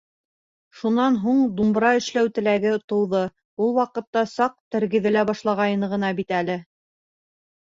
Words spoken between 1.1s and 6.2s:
һуң думбыра эшләү теләге тыуҙы, ул ваҡытта саҡ тергеҙелә башлағайны ғына